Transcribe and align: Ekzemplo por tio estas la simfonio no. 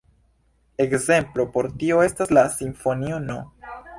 Ekzemplo 0.85 1.45
por 1.57 1.69
tio 1.83 2.01
estas 2.07 2.35
la 2.37 2.47
simfonio 2.57 3.23
no. 3.29 3.39